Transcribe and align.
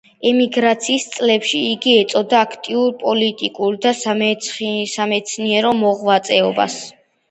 ემიგრაციის 0.27 1.05
წლებში 1.15 1.61
იგი 1.73 1.93
ეწეოდა 1.99 2.41
აქტიურ 2.47 2.97
პოლიტიკურ 3.05 3.79
და 3.87 3.95
სამეცნიერო 4.03 5.81
მოღვაწეობას. 5.89 6.85